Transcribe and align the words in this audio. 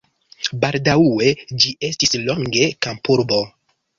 Baldaŭe 0.63 1.27
ĝi 1.65 1.75
estis 1.89 2.17
longe 2.31 2.65
kampurbo. 2.87 3.43